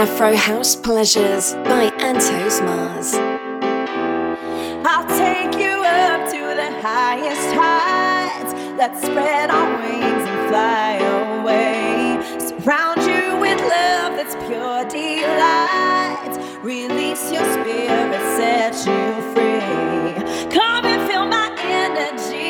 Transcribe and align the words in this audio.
Afro 0.00 0.32
House 0.34 0.74
Pleasures 0.76 1.52
by 1.68 1.92
Anto's 1.98 2.62
Mars. 2.62 3.12
I'll 4.88 5.06
take 5.06 5.52
you 5.60 5.84
up 5.84 6.24
to 6.30 6.40
the 6.56 6.70
highest 6.80 7.52
heights. 7.52 8.54
Let's 8.78 9.02
spread 9.02 9.50
our 9.50 9.76
wings 9.82 10.26
and 10.26 10.48
fly 10.48 10.92
away. 11.04 12.16
Surround 12.38 13.02
you 13.02 13.36
with 13.42 13.60
love 13.60 14.16
that's 14.16 14.34
pure 14.48 14.84
delight. 14.88 16.34
Release 16.62 17.30
your 17.30 17.44
spirit, 17.52 18.22
set 18.38 18.72
you 18.88 19.20
free. 19.34 20.14
Come 20.50 20.86
and 20.86 21.02
feel 21.10 21.26
my 21.26 21.54
energy. 21.60 22.40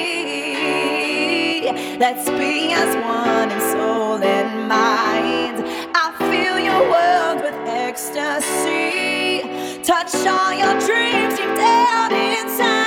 Let's 1.99 2.31
be 2.31 2.73
as 2.73 2.95
one 3.05 3.51
in 3.51 3.61
soul 3.73 4.23
and 4.23 4.69
mind. 4.69 5.80
World 6.81 7.43
with 7.43 7.55
ecstasy. 7.67 9.43
Touch 9.83 10.15
all 10.27 10.53
your 10.53 10.79
dreams 10.81 11.37
deep 11.37 11.55
down 11.57 12.13
inside. 12.13 12.81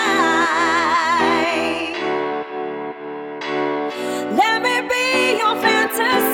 Let 4.35 4.61
me 4.63 4.81
be 4.89 5.37
your 5.37 5.55
fantasy. 5.61 6.32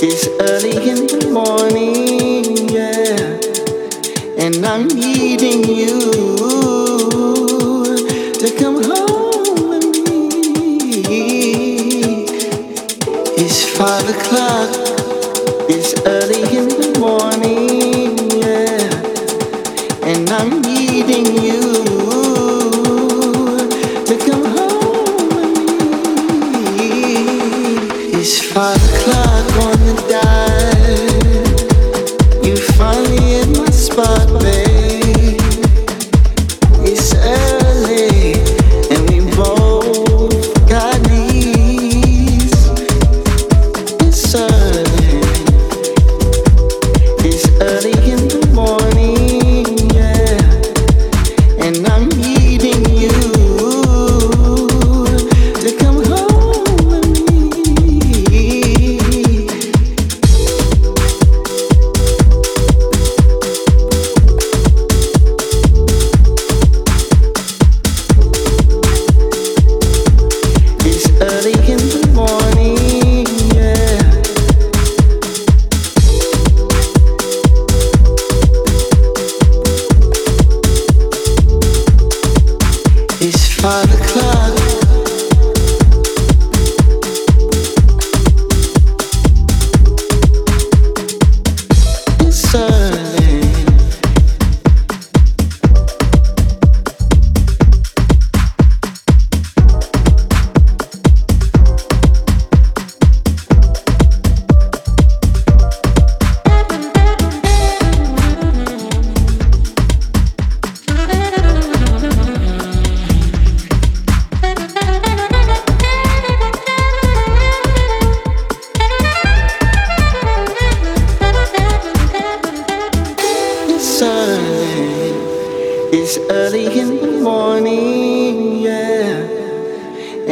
It's 0.00 0.28
early 0.40 0.76
in 0.88 1.06
the 1.08 1.28
morning, 1.32 2.68
yeah. 2.70 3.40
And 4.38 4.64
I'm 4.64 4.86
needing 4.86 5.64
you 5.64 6.37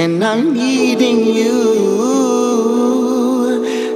and 0.07 0.23
I'm 0.25 0.55
needing 0.55 1.19
you 1.25 1.57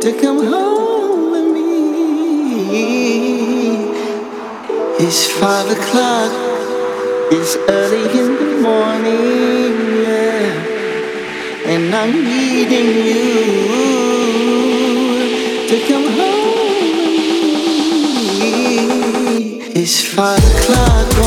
to 0.01 0.11
come 0.21 0.41
home 0.45 1.31
with 1.31 1.49
me. 1.55 2.81
It's 5.05 5.23
five 5.41 5.69
o'clock, 5.71 6.33
it's 7.31 7.55
early 7.69 8.07
in 8.19 8.29
the 8.41 8.51
morning, 8.67 9.73
yeah, 10.05 11.73
and 11.75 11.95
I'm 11.95 12.13
needing 12.25 12.89
you 13.11 13.27
to 15.71 15.77
come 15.91 16.07
home 16.19 16.93
with 16.99 17.15
me. 18.41 18.55
It's 19.81 19.99
five 20.03 20.45
o'clock. 20.55 21.20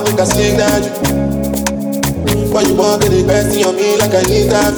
want 0.00 0.10
make 0.10 0.20
a 0.20 0.26
slave 0.26 0.56
that 0.56 0.84
you. 0.84 0.92
Why 2.52 2.62
you 2.62 2.74
want 2.74 3.02
to 3.02 3.18
invest 3.18 3.56
in 3.56 3.64
on 3.64 3.76
me 3.76 3.96
like 3.96 4.14
I 4.14 4.22
need 4.22 4.48
that? 4.50 4.74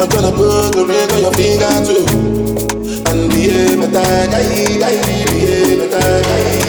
I'm 0.00 0.08
gonna 0.08 0.32
put 0.32 0.72
the 0.72 0.84
ring 0.84 1.10
on 1.12 1.20
your 1.22 1.32
finger 1.32 1.74
too. 1.86 2.04
And 3.10 3.30
be 3.30 3.50
a 3.50 3.76
better 3.76 4.30
guy, 4.30 4.78
guy, 4.78 4.96
be 5.06 5.82
a 5.82 5.88
tag, 5.88 6.24
guy. 6.24 6.63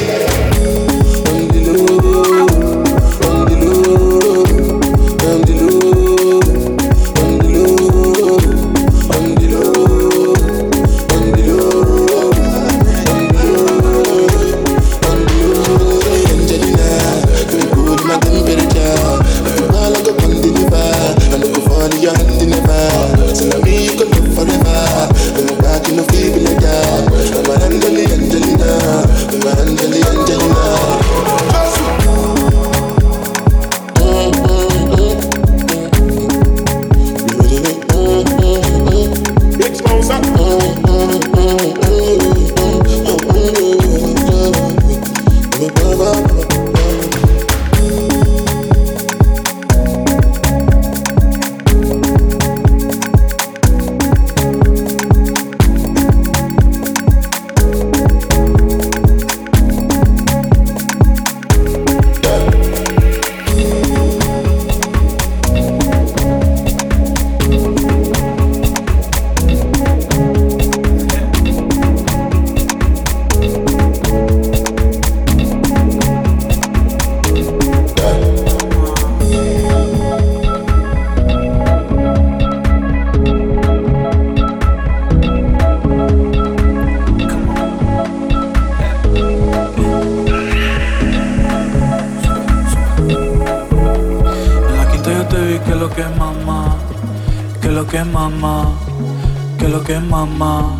Que 99.65 99.71
lo 99.71 99.84
que 99.84 99.95
es 99.95 100.04
mamá, 100.04 100.75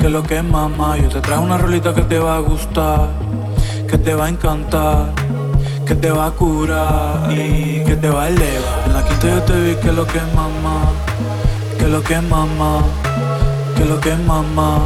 que 0.00 0.08
lo 0.08 0.22
que 0.22 0.38
es 0.38 0.44
mamá. 0.44 0.96
Yo 0.96 1.10
te 1.10 1.20
traigo 1.20 1.42
una 1.42 1.58
rolita 1.58 1.94
que 1.94 2.00
te 2.00 2.18
va 2.18 2.36
a 2.36 2.38
gustar, 2.38 3.10
que 3.86 3.98
te 3.98 4.14
va 4.14 4.26
a 4.26 4.28
encantar, 4.30 5.12
que 5.86 5.94
te 5.94 6.10
va 6.10 6.26
a 6.28 6.30
curar 6.30 7.30
y 7.30 7.84
que 7.84 7.96
te 7.96 8.08
va 8.08 8.22
a 8.24 8.28
elevar. 8.28 8.82
En 8.86 8.94
la 8.94 9.04
quinta 9.04 9.28
yo 9.28 9.42
te 9.42 9.60
vi 9.60 9.74
que 9.74 9.92
lo 9.92 10.06
que 10.06 10.16
es 10.16 10.34
mamá, 10.34 10.90
que 11.78 11.86
lo 11.86 12.02
que 12.02 12.14
es 12.14 12.22
mamá, 12.22 12.82
que 13.76 13.84
lo 13.84 14.00
que 14.00 14.12
es 14.12 14.18
mamá, 14.20 14.78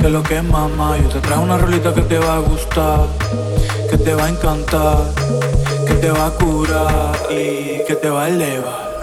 que 0.00 0.08
lo 0.08 0.22
que 0.24 0.36
es 0.38 0.44
mamá. 0.44 0.98
Yo 0.98 1.08
te 1.10 1.20
traigo 1.20 1.44
una 1.44 1.56
rolita 1.56 1.94
que 1.94 2.02
te 2.02 2.18
va 2.18 2.34
a 2.34 2.40
gustar, 2.40 3.06
que 3.88 3.96
te 3.96 4.12
va 4.12 4.24
a 4.24 4.28
encantar 4.28 4.98
que 5.86 5.94
te 5.94 6.10
va 6.10 6.26
a 6.26 6.30
curar 6.30 7.12
y 7.30 7.84
que 7.86 7.94
te 7.94 8.08
va 8.10 8.24
a 8.24 8.28
elevar. 8.28 8.93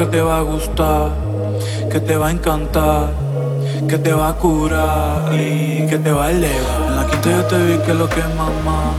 Que 0.00 0.06
te 0.06 0.22
va 0.22 0.38
a 0.38 0.40
gustar, 0.40 1.10
que 1.92 2.00
te 2.00 2.16
va 2.16 2.28
a 2.28 2.30
encantar, 2.30 3.10
que 3.86 3.98
te 3.98 4.12
va 4.14 4.28
a 4.30 4.34
curar 4.34 5.30
y 5.34 5.86
que 5.86 5.98
te 5.98 6.10
va 6.10 6.26
a 6.26 6.30
elevar. 6.30 6.88
En 6.88 6.96
la 6.96 7.06
quinta 7.06 7.30
yo 7.30 7.44
te 7.44 7.58
vi 7.66 7.78
que 7.84 7.92
lo 7.92 8.08
que 8.08 8.20
es 8.20 8.34
mamá, 8.34 8.92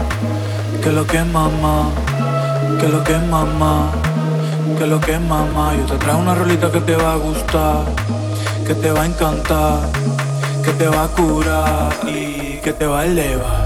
que 0.84 0.91
lo 0.91 1.07
que 1.07 1.17
es 1.17 1.25
mamá, 1.25 1.89
que 2.79 2.88
lo 2.88 3.03
que 3.03 3.13
es 3.13 3.23
mamá, 3.23 3.91
que 4.77 4.86
lo 4.86 5.01
que 5.01 5.13
es 5.13 5.21
mamá. 5.21 5.73
Yo 5.75 5.86
te 5.86 5.97
traigo 5.97 6.19
una 6.19 6.36
rolita 6.36 6.71
que 6.71 6.81
te 6.81 6.95
va 6.95 7.13
a 7.13 7.15
gustar, 7.15 7.86
que 8.67 8.75
te 8.75 8.91
va 8.91 9.01
a 9.01 9.05
encantar, 9.07 9.79
que 10.63 10.71
te 10.73 10.88
va 10.88 11.05
a 11.05 11.07
curar 11.07 11.89
y 12.07 12.40
que 12.62 12.74
te 12.74 12.86
va 12.86 13.02
a 13.02 13.06
elevar. 13.06 13.61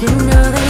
You 0.00 0.08
know 0.08 0.50
that. 0.50 0.63